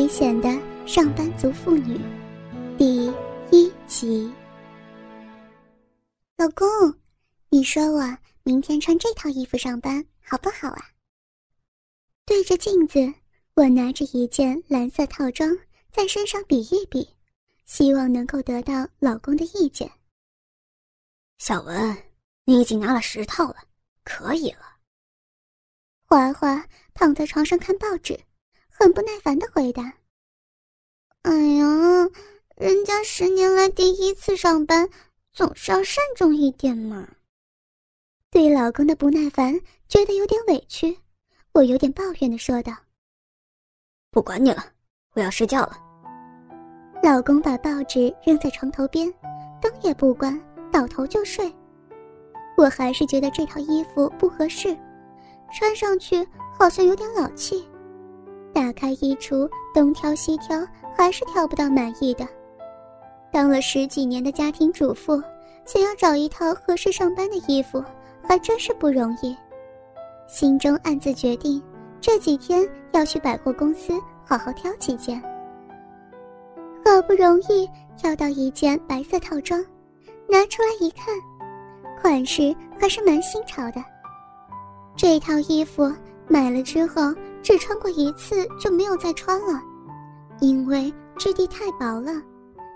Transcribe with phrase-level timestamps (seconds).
[0.00, 0.48] 危险的
[0.86, 2.00] 上班族妇女，
[2.78, 3.12] 第
[3.50, 4.32] 一集。
[6.38, 6.66] 老公，
[7.50, 10.82] 你说我明天穿这套衣服上班好不好啊？
[12.24, 13.12] 对着镜子，
[13.52, 15.54] 我拿着一件蓝色套装
[15.92, 17.06] 在身上比一比，
[17.66, 19.92] 希望能够得到老公的意见。
[21.36, 21.94] 小文，
[22.46, 23.56] 你已经拿了十套了，
[24.02, 24.62] 可以了。
[26.06, 28.18] 华华躺在床上看报纸。
[28.80, 29.92] 很不耐烦的回答
[31.20, 32.08] ：“哎呀，
[32.56, 34.88] 人家十年来第一次上班，
[35.34, 37.06] 总是要慎重一点嘛。”
[38.32, 39.52] 对老公的不耐烦
[39.86, 40.96] 觉得有点委屈，
[41.52, 42.72] 我有点抱怨的说道
[44.10, 44.64] ：“不管你了，
[45.12, 45.76] 我要睡觉了。”
[47.04, 49.12] 老公把报纸扔在床头边，
[49.60, 50.40] 灯也不关，
[50.72, 51.54] 倒头就睡。
[52.56, 54.74] 我还是觉得这套衣服不合适，
[55.52, 56.26] 穿上去
[56.58, 57.68] 好像有点老气。
[58.60, 60.62] 打开衣橱，东挑西挑，
[60.94, 62.28] 还是挑不到满意的。
[63.32, 65.18] 当了十几年的家庭主妇，
[65.64, 67.82] 想要找一套合适上班的衣服，
[68.22, 69.34] 还真是不容易。
[70.28, 71.62] 心中暗自决定，
[72.02, 75.18] 这几天要去百货公司好好挑几件。
[76.84, 79.58] 好不容易挑到一件白色套装，
[80.28, 81.14] 拿出来一看，
[82.02, 83.82] 款式还是蛮新潮的。
[84.94, 85.90] 这套衣服
[86.28, 87.10] 买了之后。
[87.42, 89.60] 只穿过一次就没有再穿了，
[90.40, 92.12] 因为质地太薄了，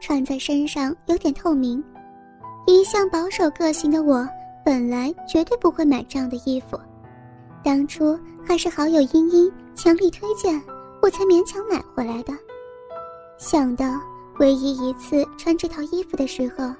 [0.00, 1.82] 穿在身上有点透明。
[2.66, 4.28] 一向保守个性的我，
[4.64, 6.80] 本来绝对不会买这样的衣服，
[7.62, 10.60] 当初还是好友茵茵强力推荐，
[11.00, 12.32] 我才勉强买回来的。
[13.38, 14.00] 想到
[14.38, 16.74] 唯一一次穿这套衣服的时候，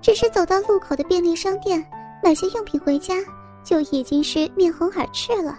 [0.00, 1.84] 只是走到路口的便利商店
[2.22, 3.14] 买些用品回家，
[3.64, 5.58] 就已经是面红耳赤了。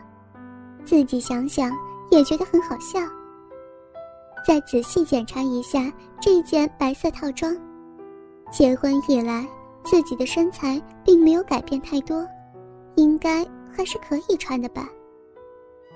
[0.85, 1.71] 自己想想
[2.11, 2.99] 也觉得很好笑。
[4.47, 5.91] 再仔细检查一下
[6.21, 7.57] 这件白色套装，
[8.51, 9.45] 结婚以来
[9.83, 12.25] 自己的身材并没有改变太多，
[12.95, 13.43] 应该
[13.75, 14.87] 还是可以穿的吧。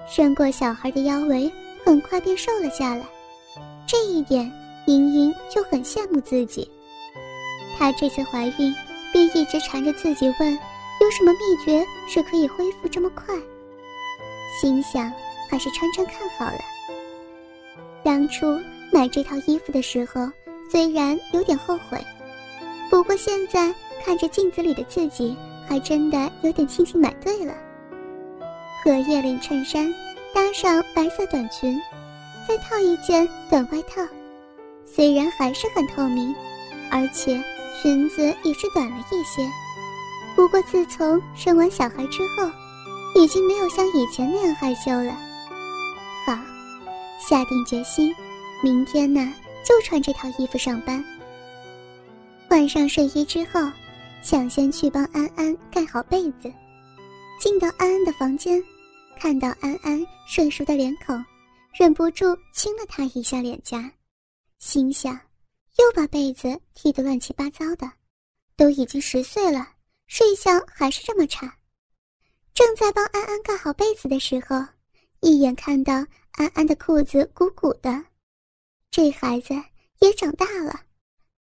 [0.07, 1.51] 生过小孩的腰围
[1.85, 3.05] 很快便瘦了下来，
[3.87, 4.51] 这一点
[4.87, 6.69] 莹莹就很羡慕自己。
[7.77, 8.73] 她这次怀孕
[9.13, 13.35] 便一直缠着自己问，有什么秘诀是可以恢复这么快。
[14.61, 15.11] 心想，
[15.49, 16.59] 还是穿穿看好了。
[18.03, 18.59] 当初
[18.91, 20.29] 买这套衣服的时候，
[20.71, 22.03] 虽然有点后悔，
[22.89, 23.73] 不过现在
[24.03, 25.35] 看着镜子里的自己，
[25.67, 27.53] 还真的有点庆幸买对了。
[28.83, 29.93] 荷叶领衬衫，
[30.33, 31.79] 搭上白色短裙，
[32.47, 34.01] 再套一件短外套，
[34.85, 36.33] 虽然还是很透明，
[36.89, 37.43] 而且
[37.81, 39.47] 裙子也是短了一些。
[40.35, 42.49] 不过自从生完小孩之后，
[43.15, 45.13] 已经没有像以前那样害羞了。
[46.25, 46.37] 好，
[47.19, 48.13] 下定决心，
[48.63, 49.33] 明天呢
[49.65, 51.03] 就穿这套衣服上班。
[52.47, 53.71] 换上睡衣之后，
[54.21, 56.51] 想先去帮安安盖好被子。
[57.39, 58.61] 进到安安的房间，
[59.17, 61.23] 看到安安睡熟的脸孔，
[61.73, 63.91] 忍不住亲了她一下脸颊，
[64.59, 65.13] 心想：
[65.77, 67.89] 又把被子踢得乱七八糟的，
[68.57, 69.67] 都已经十岁了，
[70.07, 71.53] 睡相还是这么差。
[72.69, 74.63] 正在帮安安盖好被子的时候，
[75.21, 78.05] 一眼看到安安的裤子鼓鼓的，
[78.91, 79.55] 这孩子
[80.01, 80.79] 也长大了，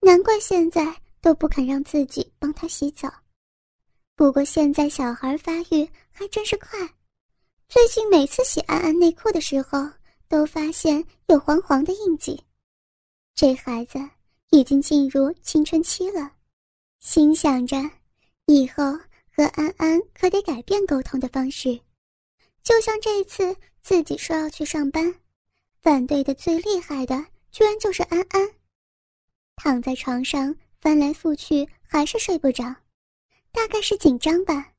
[0.00, 3.12] 难怪现在都不肯让自己帮他洗澡。
[4.16, 6.78] 不过现在小孩发育还真是快，
[7.68, 9.86] 最近每次洗安安内裤的时候，
[10.30, 12.42] 都发现有黄黄的印记，
[13.34, 13.98] 这孩子
[14.48, 16.32] 已经进入青春期了，
[17.00, 17.76] 心想着
[18.46, 18.82] 以后。
[19.38, 21.78] 和安安可得改变沟通的方式，
[22.64, 25.14] 就像这一次自己说要去上班，
[25.80, 28.50] 反对的最厉害的居然就是安安。
[29.54, 32.64] 躺在床上翻来覆去还是睡不着，
[33.52, 34.72] 大概是紧张吧。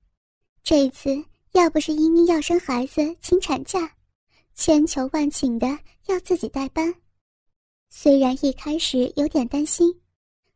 [0.61, 3.89] 这一次要不是茵茵要生孩子请产假，
[4.55, 5.67] 千求万请的
[6.07, 6.93] 要自己代班，
[7.89, 10.01] 虽然一开始有点担心，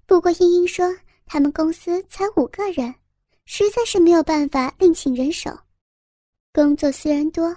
[0.06, 0.94] 不过英英说
[1.26, 2.94] 他们公司才五个人。
[3.46, 5.52] 实在是没有办法另请人手，
[6.54, 7.56] 工作虽然多，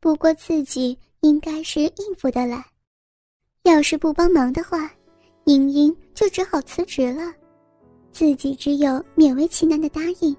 [0.00, 2.64] 不过自己应该是应付得来。
[3.64, 4.90] 要是不帮忙的话，
[5.44, 7.32] 莹莹就只好辞职了，
[8.12, 10.34] 自己只有勉为其难的答应。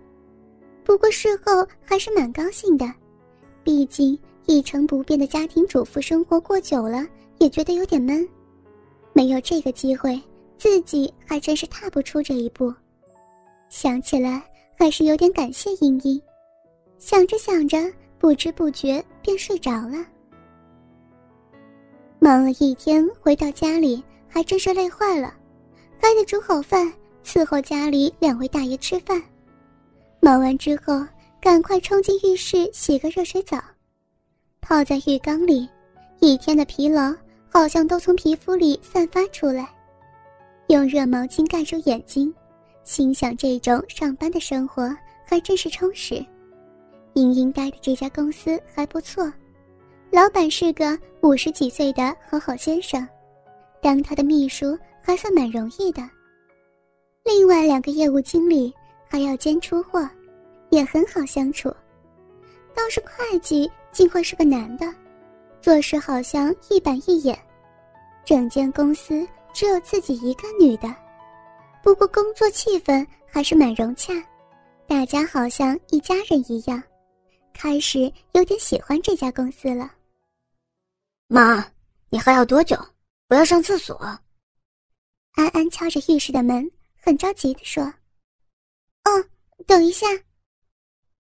[0.83, 2.91] 不过事后还是蛮高兴的，
[3.63, 7.05] 毕竟一成不变的家庭主妇生活过久了，
[7.39, 8.27] 也觉得有点闷。
[9.11, 10.19] 没有这个机会，
[10.57, 12.73] 自己还真是踏不出这一步。
[13.69, 14.41] 想起来。
[14.77, 16.21] 还是有点感谢茵茵，
[16.97, 17.77] 想着想着，
[18.19, 20.05] 不知不觉便睡着了。
[22.19, 25.33] 忙了一天，回到家里还真是累坏了，
[26.01, 26.91] 还得煮好饭
[27.23, 29.21] 伺候家里两位大爷吃饭。
[30.19, 31.05] 忙完之后，
[31.39, 33.61] 赶快冲进浴室洗个热水澡，
[34.59, 35.69] 泡在浴缸里，
[36.19, 37.13] 一天的疲劳
[37.47, 39.69] 好像都从皮肤里散发出来。
[40.67, 42.33] 用热毛巾盖住眼睛，
[42.85, 44.95] 心想这种上班的生活
[45.25, 46.23] 还真是充实。
[47.15, 49.29] 莹莹待的这家公司还不错。
[50.11, 53.05] 老板是个五十几岁的好好先生，
[53.81, 56.07] 当他的秘书还算蛮容易的。
[57.23, 58.71] 另外两个业务经理
[59.09, 60.07] 还要兼出货，
[60.69, 61.69] 也很好相处。
[62.75, 64.85] 倒是会计竟会是个男的，
[65.59, 67.37] 做事好像一板一眼。
[68.23, 70.93] 整间公司只有自己一个女的，
[71.85, 74.11] 不过工作气氛还是蛮融洽，
[74.87, 76.81] 大家好像一家人一样，
[77.53, 79.93] 开始有点喜欢这家公司了。
[81.27, 81.63] 妈，
[82.09, 82.75] 你还要多久？
[83.29, 83.95] 我要上厕所。
[85.33, 86.67] 安安敲着浴室的门，
[86.99, 87.83] 很着急地说
[89.05, 89.23] ：“哦，
[89.67, 90.07] 等一下。”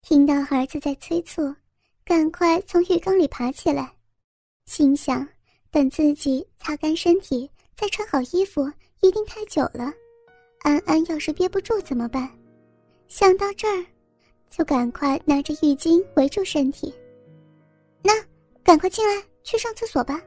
[0.01, 1.55] 听到儿子在催促，
[2.03, 3.95] 赶快从浴缸里爬起来，
[4.65, 5.27] 心想：
[5.69, 8.67] 等自己擦干身体，再穿好衣服，
[9.01, 9.93] 一定太久了。
[10.65, 12.27] 安安要是憋不住怎么办？
[13.07, 13.85] 想到这儿，
[14.49, 16.91] 就赶快拿着浴巾围住身体。
[18.01, 18.11] 那，
[18.63, 19.23] 赶快进来。
[19.43, 20.19] 去上厕所吧。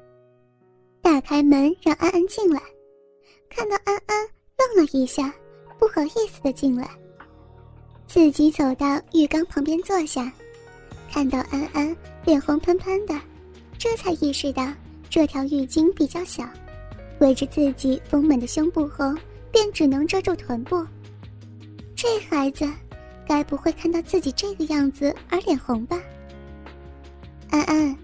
[1.02, 2.62] 打开门，让安安进来。
[3.50, 5.34] 看到安安，愣了一下，
[5.76, 6.88] 不好意思的进来。
[8.06, 10.32] 自己走到浴缸旁边坐下，
[11.10, 13.20] 看到安安脸红喷喷的，
[13.76, 14.72] 这才意识到
[15.10, 16.48] 这条浴巾比较小，
[17.18, 19.12] 围着自己丰满的胸部后，
[19.52, 20.86] 便只能遮住臀部。
[21.94, 22.68] 这孩子，
[23.26, 25.98] 该不会看到自己这个样子而脸红吧？
[27.50, 27.96] 安安。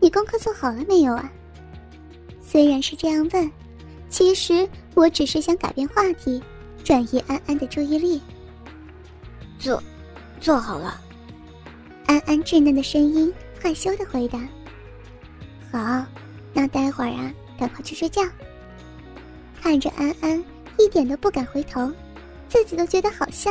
[0.00, 1.30] 你功课做好了没有啊？
[2.40, 3.50] 虽然是这样问，
[4.08, 6.40] 其实我只是想改变话题，
[6.84, 8.22] 转移安安的注意力。
[9.58, 9.82] 做，
[10.40, 11.00] 做好了。
[12.06, 14.38] 安安稚嫩的声音害羞的回答
[15.72, 16.06] ：“好，
[16.54, 18.22] 那待会儿啊，赶快去睡觉。”
[19.60, 20.44] 看着安安
[20.78, 21.92] 一点都不敢回头，
[22.48, 23.50] 自己都觉得好笑。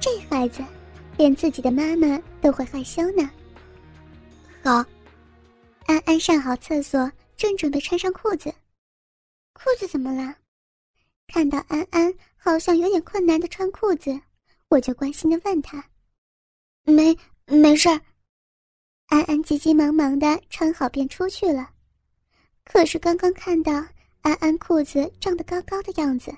[0.00, 0.62] 这孩子，
[1.16, 3.30] 连自己的妈妈都会害羞呢。
[4.62, 4.84] 好。
[5.86, 8.54] 安安上好厕所，正准备穿上裤子，
[9.54, 10.34] 裤子怎么了？
[11.28, 14.20] 看到安安好像有点困难的穿裤子，
[14.68, 15.82] 我就关心的问他
[16.84, 17.16] ：“没，
[17.46, 17.88] 没事。”
[19.08, 21.70] 安安急急忙忙的穿好便出去了。
[22.66, 23.72] 可是刚刚看到
[24.28, 26.30] 安安裤子胀得高高的样子，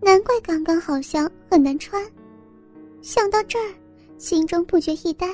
[0.00, 2.04] 难怪刚刚好像很难穿。
[3.00, 3.74] 想到这儿，
[4.18, 5.28] 心中不觉一呆，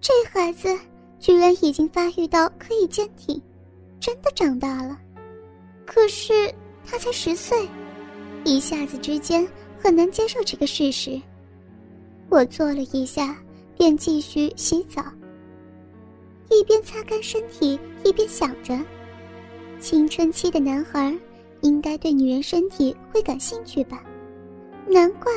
[0.00, 0.68] 这孩子。
[1.18, 3.38] 居然已经发育到可以坚挺，
[4.00, 4.98] 真的长大了。
[5.84, 6.32] 可是
[6.86, 7.68] 他才十岁，
[8.42, 9.46] 一下子之间
[9.78, 11.20] 很难接受这个事实。
[12.30, 13.36] 我坐了一下，
[13.76, 15.04] 便继续洗澡，
[16.48, 18.74] 一边擦干身体，一边想着：
[19.80, 21.16] 青春期的男孩
[21.62, 24.04] 应该对女人身体会感兴趣吧？
[24.86, 25.32] 难怪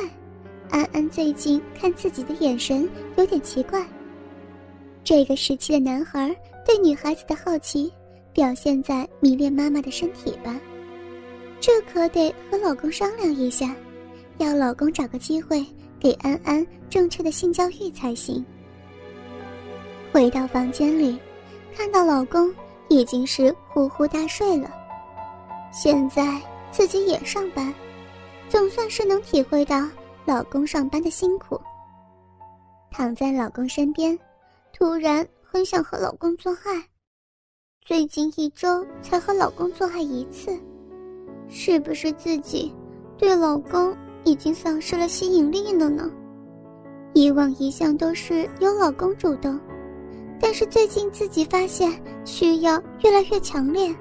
[0.68, 3.82] 安安最近看自己的眼神有点奇怪。
[5.02, 7.90] 这个时期的男孩对女孩子的好奇，
[8.34, 10.60] 表现在迷恋妈妈的身体吧？
[11.58, 13.74] 这可得和老公商量一下，
[14.36, 15.64] 要老公找个机会
[15.98, 18.44] 给安安正确的性教育才行。
[20.12, 21.18] 回到房间里，
[21.74, 22.52] 看到老公
[22.94, 24.70] 已经是呼呼大睡了。
[25.72, 27.74] 现在自己也上班，
[28.48, 29.88] 总算是能体会到
[30.24, 31.60] 老公上班的辛苦。
[32.90, 34.18] 躺在老公身边。
[34.76, 36.84] 突然很想和老公做爱，
[37.80, 40.58] 最近一周才和老公做爱一次，
[41.48, 42.74] 是不是自己
[43.16, 46.10] 对老公已经丧失了吸引力了呢？
[47.12, 49.56] 以往一向都是由老公主动，
[50.40, 51.92] 但是最近自己发现
[52.24, 53.94] 需要越来越强烈，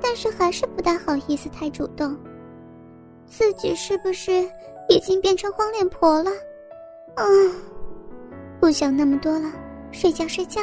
[0.00, 2.16] 但是还是不大好意思太主动，
[3.26, 4.32] 自己是不是
[4.88, 6.30] 已经变成黄脸婆了？
[7.16, 7.24] 啊，
[8.60, 9.52] 不想那么多了。
[9.92, 10.60] 睡觉睡觉。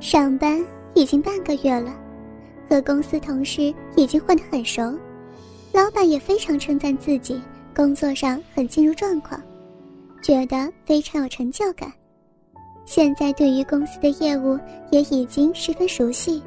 [0.00, 1.94] 上班已经半个月了，
[2.70, 4.82] 和公司同事已经混得很熟，
[5.72, 7.42] 老板也非常称赞自己
[7.74, 9.38] 工作上很进入状况，
[10.22, 11.92] 觉得非常有成就感。
[12.86, 14.58] 现在对于公司的业务
[14.90, 16.40] 也已经十分熟悉，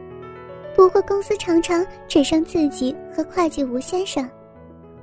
[0.73, 4.27] 不过公司常常只剩自己和会计吴先生，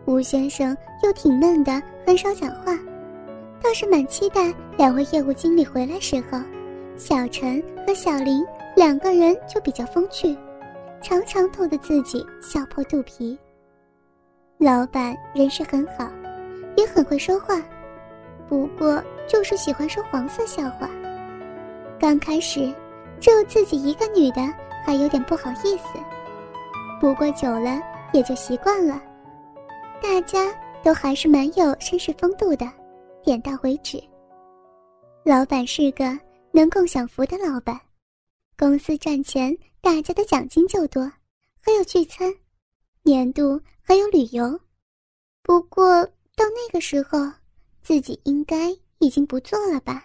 [0.07, 0.75] 吴先生
[1.05, 2.75] 又挺闷的，很少讲话。
[3.63, 6.41] 倒是蛮期待两位业务经理回来时候，
[6.97, 8.43] 小陈和小林
[8.75, 10.35] 两个人就比较风趣，
[11.03, 13.39] 常常逗得自己笑破肚皮。
[14.57, 16.09] 老板人是很好，
[16.77, 17.61] 也很会说话，
[18.49, 20.89] 不过就是喜欢说黄色笑话。
[21.99, 22.75] 刚开始，
[23.21, 24.43] 只有自己一个女的，
[24.85, 25.99] 还有点不好意思。
[27.01, 27.81] 不过久了
[28.13, 29.03] 也就习惯了，
[30.03, 32.71] 大家都还是蛮有绅士风度的，
[33.25, 34.03] 点到为止。
[35.25, 36.05] 老板是个
[36.53, 37.81] 能共享福的老板，
[38.59, 41.03] 公司赚钱，大家的奖金就多，
[41.61, 42.33] 还有聚餐，
[43.03, 44.59] 年度还有旅游。
[45.43, 46.05] 不过
[46.37, 47.19] 到那个时候，
[47.83, 50.05] 自己应该已经不做了吧？